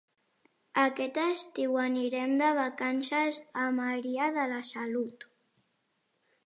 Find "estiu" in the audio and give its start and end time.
1.23-1.77